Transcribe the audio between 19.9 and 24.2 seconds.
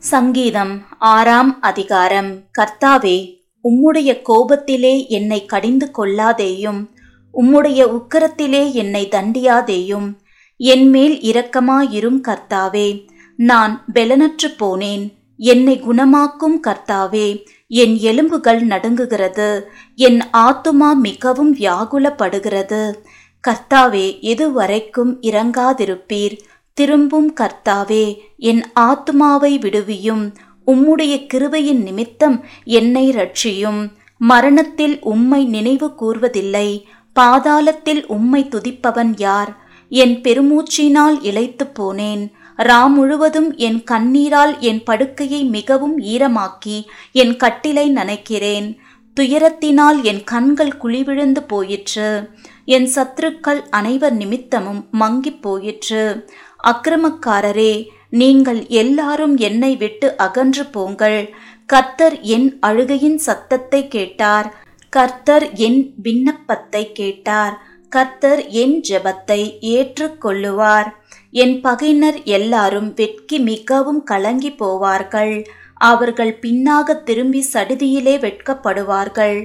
என் ஆத்துமா மிகவும் வியாகுலப்படுகிறது. கர்த்தாவே